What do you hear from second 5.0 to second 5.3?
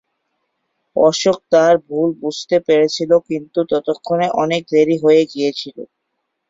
হয়ে